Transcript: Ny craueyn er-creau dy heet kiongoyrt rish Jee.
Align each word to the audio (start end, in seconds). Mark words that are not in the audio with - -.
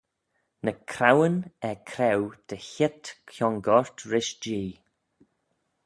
Ny 0.65 0.73
craueyn 0.91 1.37
er-creau 1.69 2.21
dy 2.47 2.57
heet 2.71 3.03
kiongoyrt 3.29 3.97
rish 4.09 4.33
Jee. 4.43 4.71